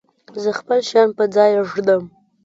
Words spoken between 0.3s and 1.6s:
زه خپل شیان په ځای